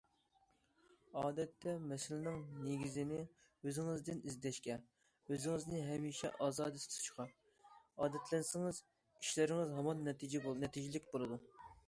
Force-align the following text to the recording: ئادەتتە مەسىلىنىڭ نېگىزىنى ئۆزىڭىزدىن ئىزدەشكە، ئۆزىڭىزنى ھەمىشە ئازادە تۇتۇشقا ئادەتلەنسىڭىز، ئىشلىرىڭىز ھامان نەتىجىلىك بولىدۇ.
ئادەتتە 1.19 1.73
مەسىلىنىڭ 1.89 2.37
نېگىزىنى 2.67 3.17
ئۆزىڭىزدىن 3.71 4.23
ئىزدەشكە، 4.31 4.77
ئۆزىڭىزنى 5.35 5.81
ھەمىشە 5.89 6.31
ئازادە 6.47 6.81
تۇتۇشقا 6.85 7.25
ئادەتلەنسىڭىز، 8.07 8.79
ئىشلىرىڭىز 9.21 9.75
ھامان 9.77 10.01
نەتىجىلىك 10.09 11.07
بولىدۇ. 11.17 11.39